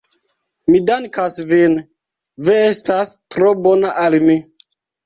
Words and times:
Mi 0.71 0.79
dankas 0.91 1.37
vin, 1.53 1.77
vi 2.49 2.57
estas 2.73 3.17
tro 3.37 3.57
bona 3.69 3.97
al 4.07 4.21
mi. 4.29 4.43